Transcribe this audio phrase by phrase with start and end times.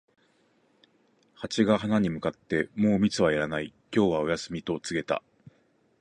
[1.35, 5.21] ハチが花に向かって、「もう蜜はいらない、今日はお休み」と告げた。